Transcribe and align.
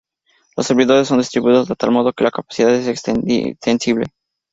Los 0.57 0.65
servidores 0.65 1.07
son 1.07 1.19
distribuidos 1.19 1.67
de 1.67 1.75
tal 1.75 1.91
modo 1.91 2.11
que 2.11 2.23
la 2.23 2.31
capacidad 2.31 2.73
es 2.73 2.87
extensible. 2.87 4.07